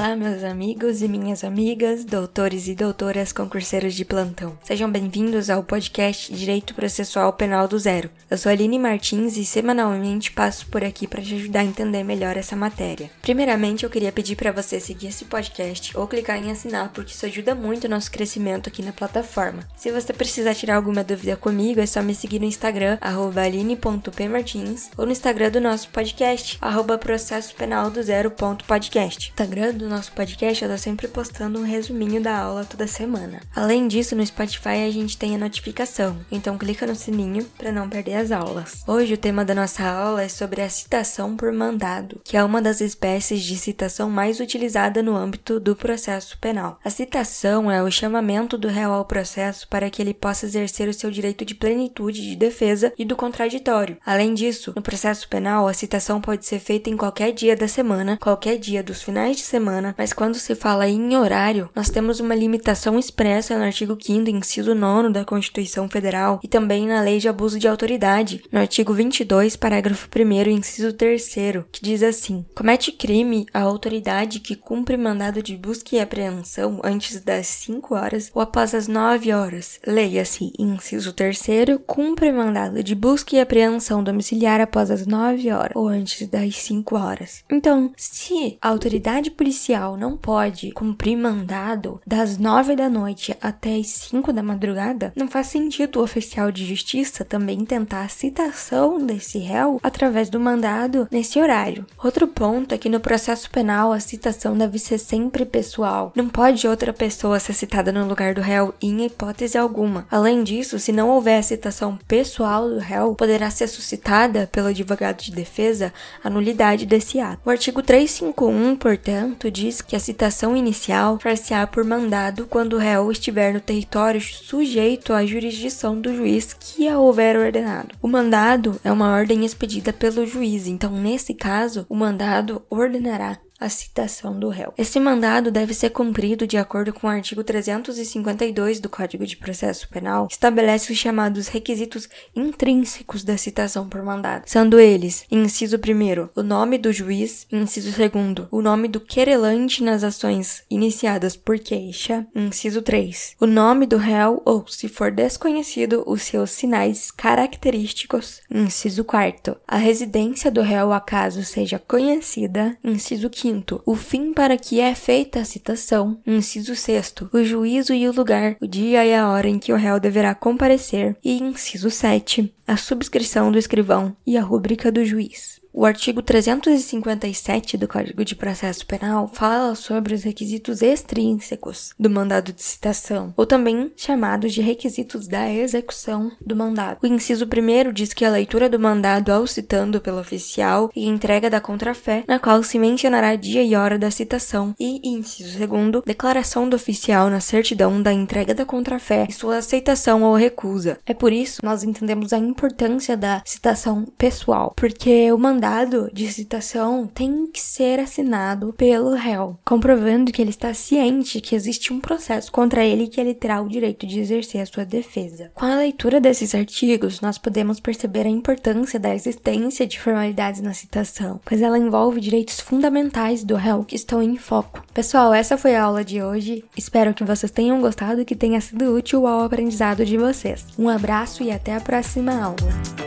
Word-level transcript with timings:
Olá, 0.00 0.16
meus 0.16 0.42
amigos 0.42 1.02
e 1.02 1.08
minhas 1.08 1.44
amigas, 1.44 2.06
doutores 2.06 2.68
e 2.68 2.74
doutoras 2.74 3.34
concurseiros 3.34 3.92
de 3.92 4.02
plantão. 4.02 4.58
Sejam 4.64 4.90
bem-vindos 4.90 5.50
ao 5.50 5.62
podcast 5.62 6.32
Direito 6.32 6.72
Processual 6.72 7.34
Penal 7.34 7.68
do 7.68 7.78
Zero. 7.78 8.08
Eu 8.30 8.38
sou 8.38 8.50
Aline 8.50 8.78
Martins 8.78 9.36
e 9.36 9.44
semanalmente 9.44 10.32
passo 10.32 10.66
por 10.68 10.82
aqui 10.82 11.06
para 11.06 11.20
te 11.20 11.34
ajudar 11.34 11.60
a 11.60 11.64
entender 11.64 12.02
melhor 12.02 12.38
essa 12.38 12.56
matéria. 12.56 13.10
Primeiramente, 13.20 13.84
eu 13.84 13.90
queria 13.90 14.10
pedir 14.10 14.36
para 14.36 14.50
você 14.50 14.80
seguir 14.80 15.08
esse 15.08 15.26
podcast 15.26 15.94
ou 15.94 16.08
clicar 16.08 16.42
em 16.42 16.50
assinar, 16.50 16.90
porque 16.94 17.12
isso 17.12 17.26
ajuda 17.26 17.54
muito 17.54 17.84
o 17.84 17.90
nosso 17.90 18.10
crescimento 18.10 18.70
aqui 18.70 18.82
na 18.82 18.94
plataforma. 18.94 19.68
Se 19.76 19.92
você 19.92 20.14
precisar 20.14 20.54
tirar 20.54 20.76
alguma 20.76 21.04
dúvida 21.04 21.36
comigo, 21.36 21.78
é 21.78 21.84
só 21.84 22.02
me 22.02 22.14
seguir 22.14 22.38
no 22.38 22.46
Instagram, 22.46 22.96
aline.pmartins, 23.02 24.88
ou 24.96 25.04
no 25.04 25.12
Instagram 25.12 25.50
do 25.50 25.60
nosso 25.60 25.90
podcast, 25.90 26.56
arroba 26.58 26.96
processo 26.96 27.54
penal 27.54 27.90
do 27.90 28.02
zero.podcast. 28.02 29.28
Instagram 29.28 29.74
do 29.74 29.89
nosso 29.90 30.12
podcast, 30.12 30.64
eu 30.64 30.70
tô 30.70 30.78
sempre 30.78 31.08
postando 31.08 31.58
um 31.58 31.64
resuminho 31.64 32.22
da 32.22 32.38
aula 32.38 32.64
toda 32.64 32.86
semana. 32.86 33.40
Além 33.54 33.88
disso, 33.88 34.14
no 34.14 34.24
Spotify 34.24 34.86
a 34.86 34.90
gente 34.90 35.18
tem 35.18 35.34
a 35.34 35.38
notificação, 35.38 36.16
então 36.30 36.56
clica 36.56 36.86
no 36.86 36.94
sininho 36.94 37.44
para 37.58 37.72
não 37.72 37.88
perder 37.88 38.14
as 38.14 38.30
aulas. 38.30 38.84
Hoje 38.86 39.14
o 39.14 39.18
tema 39.18 39.44
da 39.44 39.54
nossa 39.54 39.84
aula 39.84 40.22
é 40.22 40.28
sobre 40.28 40.62
a 40.62 40.70
citação 40.70 41.36
por 41.36 41.52
mandado, 41.52 42.20
que 42.24 42.36
é 42.36 42.44
uma 42.44 42.62
das 42.62 42.80
espécies 42.80 43.42
de 43.42 43.56
citação 43.56 44.08
mais 44.08 44.38
utilizada 44.38 45.02
no 45.02 45.16
âmbito 45.16 45.58
do 45.58 45.74
processo 45.74 46.38
penal. 46.38 46.78
A 46.84 46.88
citação 46.88 47.70
é 47.70 47.82
o 47.82 47.90
chamamento 47.90 48.56
do 48.56 48.68
réu 48.68 48.92
ao 48.92 49.04
processo 49.04 49.66
para 49.68 49.90
que 49.90 50.00
ele 50.00 50.14
possa 50.14 50.46
exercer 50.46 50.88
o 50.88 50.94
seu 50.94 51.10
direito 51.10 51.44
de 51.44 51.54
plenitude 51.54 52.22
de 52.22 52.36
defesa 52.36 52.92
e 52.96 53.04
do 53.04 53.16
contraditório. 53.16 53.98
Além 54.06 54.34
disso, 54.34 54.72
no 54.76 54.82
processo 54.82 55.28
penal, 55.28 55.66
a 55.66 55.74
citação 55.74 56.20
pode 56.20 56.46
ser 56.46 56.60
feita 56.60 56.88
em 56.88 56.96
qualquer 56.96 57.32
dia 57.32 57.56
da 57.56 57.66
semana, 57.66 58.16
qualquer 58.16 58.56
dia 58.56 58.84
dos 58.84 59.02
finais 59.02 59.36
de 59.36 59.42
semana 59.42 59.79
semana, 59.80 59.94
mas 59.96 60.12
quando 60.12 60.34
se 60.34 60.54
fala 60.54 60.88
em 60.88 61.16
horário, 61.16 61.70
nós 61.74 61.88
temos 61.88 62.20
uma 62.20 62.34
limitação 62.34 62.98
expressa 62.98 63.56
no 63.56 63.64
artigo 63.64 63.96
5 64.00 64.28
inciso 64.30 64.74
9 64.74 65.10
da 65.10 65.24
Constituição 65.24 65.88
Federal 65.88 66.38
e 66.42 66.48
também 66.48 66.86
na 66.86 67.00
Lei 67.00 67.18
de 67.18 67.28
Abuso 67.28 67.58
de 67.58 67.66
Autoridade, 67.66 68.42
no 68.52 68.60
artigo 68.60 68.92
22, 68.92 69.56
parágrafo 69.56 70.08
1 70.14 70.50
inciso 70.50 70.92
3 70.92 71.30
que 71.72 71.82
diz 71.82 72.02
assim: 72.02 72.44
Comete 72.54 72.92
crime 72.92 73.46
a 73.52 73.60
autoridade 73.60 74.40
que 74.40 74.54
cumpre 74.54 74.96
mandado 74.96 75.42
de 75.42 75.56
busca 75.56 75.96
e 75.96 76.00
apreensão 76.00 76.80
antes 76.84 77.20
das 77.20 77.46
5 77.46 77.94
horas 77.94 78.30
ou 78.34 78.42
após 78.42 78.74
as 78.74 78.86
9 78.86 79.32
horas. 79.32 79.80
Leia-se, 79.86 80.52
inciso 80.58 81.12
3 81.12 81.40
cumpre 81.86 82.30
mandado 82.30 82.82
de 82.82 82.94
busca 82.94 83.36
e 83.36 83.40
apreensão 83.40 84.04
domiciliar 84.04 84.60
após 84.60 84.90
as 84.90 85.06
9 85.06 85.50
horas 85.50 85.72
ou 85.74 85.88
antes 85.88 86.28
das 86.28 86.56
5 86.56 86.96
horas. 86.96 87.44
Então, 87.50 87.92
se 87.96 88.58
a 88.60 88.68
autoridade 88.68 89.30
policial 89.30 89.69
policial 89.70 89.96
não 89.96 90.16
pode 90.16 90.72
cumprir 90.72 91.16
mandado 91.16 92.00
das 92.04 92.36
nove 92.36 92.74
da 92.74 92.88
noite 92.88 93.36
até 93.40 93.76
as 93.76 93.86
cinco 93.86 94.32
da 94.32 94.42
madrugada, 94.42 95.12
não 95.14 95.28
faz 95.28 95.46
sentido 95.46 96.00
o 96.00 96.02
oficial 96.02 96.50
de 96.50 96.66
justiça 96.66 97.24
também 97.24 97.64
tentar 97.64 98.02
a 98.02 98.08
citação 98.08 98.98
desse 98.98 99.38
réu 99.38 99.78
através 99.80 100.28
do 100.28 100.40
mandado 100.40 101.06
nesse 101.10 101.38
horário. 101.38 101.86
Outro 102.02 102.26
ponto 102.26 102.74
é 102.74 102.78
que 102.78 102.88
no 102.88 102.98
processo 102.98 103.48
penal 103.48 103.92
a 103.92 104.00
citação 104.00 104.58
deve 104.58 104.78
ser 104.78 104.98
sempre 104.98 105.44
pessoal. 105.44 106.12
Não 106.16 106.28
pode 106.28 106.66
outra 106.66 106.92
pessoa 106.92 107.38
ser 107.38 107.52
citada 107.52 107.92
no 107.92 108.08
lugar 108.08 108.34
do 108.34 108.40
réu 108.40 108.74
em 108.82 109.06
hipótese 109.06 109.56
alguma. 109.56 110.04
Além 110.10 110.42
disso, 110.42 110.80
se 110.80 110.90
não 110.90 111.10
houver 111.10 111.38
a 111.38 111.42
citação 111.42 111.96
pessoal 112.08 112.68
do 112.68 112.78
réu, 112.78 113.14
poderá 113.14 113.50
ser 113.50 113.68
suscitada 113.68 114.48
pelo 114.50 114.68
advogado 114.68 115.22
de 115.22 115.30
defesa 115.30 115.92
a 116.24 116.28
nulidade 116.28 116.86
desse 116.86 117.20
ato. 117.20 117.40
O 117.44 117.50
artigo 117.50 117.82
351, 117.82 118.76
portanto, 118.76 119.50
diz 119.60 119.82
que 119.82 119.94
a 119.94 120.00
citação 120.00 120.56
inicial 120.56 121.18
far-se-á 121.20 121.66
por 121.66 121.84
mandado 121.84 122.46
quando 122.46 122.74
o 122.74 122.78
réu 122.78 123.12
estiver 123.12 123.52
no 123.52 123.60
território 123.60 124.18
sujeito 124.18 125.12
à 125.12 125.26
jurisdição 125.26 126.00
do 126.00 126.16
juiz 126.16 126.54
que 126.58 126.88
a 126.88 126.98
houver 126.98 127.36
ordenado. 127.36 127.94
O 128.00 128.08
mandado 128.08 128.80
é 128.82 128.90
uma 128.90 129.12
ordem 129.12 129.44
expedida 129.44 129.92
pelo 129.92 130.26
juiz, 130.26 130.66
então 130.66 130.92
nesse 130.92 131.34
caso, 131.34 131.84
o 131.90 131.94
mandado 131.94 132.62
ordenará 132.70 133.38
a 133.60 133.68
citação 133.68 134.38
do 134.40 134.48
réu. 134.48 134.72
Esse 134.78 134.98
mandado 134.98 135.50
deve 135.50 135.74
ser 135.74 135.90
cumprido 135.90 136.46
de 136.46 136.56
acordo 136.56 136.94
com 136.94 137.06
o 137.06 137.10
artigo 137.10 137.44
352 137.44 138.80
do 138.80 138.88
Código 138.88 139.26
de 139.26 139.36
Processo 139.36 139.86
Penal, 139.90 140.26
que 140.26 140.32
estabelece 140.32 140.90
os 140.90 140.98
chamados 140.98 141.46
requisitos 141.48 142.08
intrínsecos 142.34 143.22
da 143.22 143.36
citação 143.36 143.86
por 143.86 144.02
mandado, 144.02 144.44
sendo 144.46 144.80
eles: 144.80 145.26
inciso 145.30 145.76
1, 145.76 146.30
o 146.34 146.42
nome 146.42 146.78
do 146.78 146.90
juiz, 146.90 147.46
inciso 147.52 147.90
2, 147.90 148.48
o 148.50 148.62
nome 148.62 148.88
do 148.88 148.98
querelante 149.00 149.82
nas 149.82 150.02
ações 150.02 150.62
iniciadas 150.70 151.36
por 151.36 151.58
queixa, 151.58 152.26
inciso 152.34 152.80
3, 152.80 153.36
o 153.38 153.46
nome 153.46 153.84
do 153.84 153.98
réu 153.98 154.40
ou, 154.46 154.66
se 154.66 154.88
for 154.88 155.10
desconhecido, 155.10 156.02
os 156.06 156.22
seus 156.22 156.50
sinais 156.50 157.10
característicos, 157.10 158.40
inciso 158.50 159.04
4, 159.04 159.56
a 159.68 159.76
residência 159.76 160.50
do 160.50 160.62
réu 160.62 160.92
acaso 160.92 161.44
seja 161.44 161.78
conhecida, 161.78 162.78
inciso 162.82 163.30
5 163.32 163.49
Quinto, 163.50 163.82
o 163.84 163.96
fim 163.96 164.32
para 164.32 164.56
que 164.56 164.78
é 164.78 164.94
feita 164.94 165.40
a 165.40 165.44
citação. 165.44 166.20
Inciso 166.24 166.76
sexto, 166.76 167.28
o 167.32 167.42
juízo 167.42 167.92
e 167.92 168.08
o 168.08 168.12
lugar, 168.12 168.56
o 168.60 168.66
dia 168.66 169.04
e 169.04 169.12
a 169.12 169.28
hora 169.28 169.48
em 169.48 169.58
que 169.58 169.72
o 169.72 169.76
réu 169.76 169.98
deverá 169.98 170.36
comparecer. 170.36 171.16
E 171.24 171.42
inciso 171.42 171.90
7, 171.90 172.54
a 172.64 172.76
subscrição 172.76 173.50
do 173.50 173.58
escrivão 173.58 174.16
e 174.24 174.36
a 174.36 174.42
rúbrica 174.42 174.92
do 174.92 175.04
juiz. 175.04 175.59
O 175.72 175.86
artigo 175.86 176.20
357 176.20 177.76
do 177.76 177.86
Código 177.86 178.24
de 178.24 178.34
Processo 178.34 178.84
Penal 178.84 179.30
fala 179.32 179.76
sobre 179.76 180.12
os 180.14 180.24
requisitos 180.24 180.82
extrínsecos 180.82 181.94
do 181.96 182.10
mandado 182.10 182.52
de 182.52 182.60
citação, 182.60 183.32
ou 183.36 183.46
também 183.46 183.92
chamados 183.96 184.52
de 184.52 184.60
requisitos 184.60 185.28
da 185.28 185.48
execução 185.48 186.32
do 186.44 186.56
mandado. 186.56 186.98
O 187.00 187.06
inciso 187.06 187.44
1 187.46 187.92
diz 187.92 188.12
que 188.12 188.24
a 188.24 188.30
leitura 188.30 188.68
do 188.68 188.80
mandado 188.80 189.32
ao 189.32 189.46
citando 189.46 190.00
pelo 190.00 190.18
oficial 190.18 190.90
e 190.94 191.06
entrega 191.06 191.48
da 191.48 191.60
contrafé, 191.60 192.24
na 192.26 192.40
qual 192.40 192.64
se 192.64 192.76
mencionará 192.76 193.36
dia 193.36 193.62
e 193.62 193.76
hora 193.76 193.96
da 193.96 194.10
citação, 194.10 194.74
e 194.78 195.08
inciso 195.08 195.56
2, 195.56 196.02
declaração 196.04 196.68
do 196.68 196.74
oficial 196.74 197.30
na 197.30 197.40
certidão 197.40 198.02
da 198.02 198.12
entrega 198.12 198.52
da 198.52 198.66
contrafé 198.66 199.26
e 199.28 199.32
sua 199.32 199.58
aceitação 199.58 200.24
ou 200.24 200.34
recusa. 200.34 200.98
É 201.06 201.14
por 201.14 201.32
isso 201.32 201.60
nós 201.64 201.84
entendemos 201.84 202.32
a 202.32 202.38
importância 202.38 203.16
da 203.16 203.40
citação 203.44 204.04
pessoal, 204.18 204.72
porque 204.76 205.30
o 205.30 205.38
mandado 205.38 205.59
mandado 205.60 206.10
de 206.10 206.26
citação 206.32 207.06
tem 207.06 207.46
que 207.46 207.60
ser 207.60 208.00
assinado 208.00 208.72
pelo 208.78 209.14
réu, 209.14 209.58
comprovando 209.62 210.32
que 210.32 210.40
ele 210.40 210.48
está 210.48 210.72
ciente 210.72 211.38
que 211.38 211.54
existe 211.54 211.92
um 211.92 212.00
processo 212.00 212.50
contra 212.50 212.82
ele 212.82 213.04
e 213.04 213.08
que 213.08 213.20
ele 213.20 213.34
terá 213.34 213.60
o 213.60 213.68
direito 213.68 214.06
de 214.06 214.20
exercer 214.20 214.62
a 214.62 214.66
sua 214.66 214.86
defesa. 214.86 215.50
Com 215.54 215.66
a 215.66 215.76
leitura 215.76 216.18
desses 216.18 216.54
artigos, 216.54 217.20
nós 217.20 217.36
podemos 217.36 217.78
perceber 217.78 218.26
a 218.26 218.30
importância 218.30 218.98
da 218.98 219.14
existência 219.14 219.86
de 219.86 220.00
formalidades 220.00 220.62
na 220.62 220.72
citação, 220.72 221.38
pois 221.44 221.60
ela 221.60 221.78
envolve 221.78 222.22
direitos 222.22 222.58
fundamentais 222.58 223.44
do 223.44 223.54
réu 223.54 223.84
que 223.84 223.96
estão 223.96 224.22
em 224.22 224.38
foco. 224.38 224.82
Pessoal, 224.94 225.34
essa 225.34 225.58
foi 225.58 225.76
a 225.76 225.82
aula 225.82 226.02
de 226.02 226.22
hoje. 226.22 226.64
Espero 226.74 227.12
que 227.12 227.22
vocês 227.22 227.52
tenham 227.52 227.82
gostado 227.82 228.22
e 228.22 228.24
que 228.24 228.34
tenha 228.34 228.62
sido 228.62 228.94
útil 228.94 229.26
ao 229.26 229.44
aprendizado 229.44 230.06
de 230.06 230.16
vocês. 230.16 230.64
Um 230.78 230.88
abraço 230.88 231.42
e 231.42 231.50
até 231.50 231.76
a 231.76 231.80
próxima 231.80 232.32
aula. 232.32 232.99